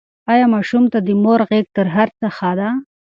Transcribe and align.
ایا 0.31 0.45
ماشوم 0.53 0.83
ته 0.91 0.99
د 1.07 1.09
مور 1.23 1.39
غېږ 1.49 1.65
تر 1.77 1.87
هر 1.95 2.07
څه 2.19 2.27
ښه 2.37 2.51
ده؟ 2.59 2.69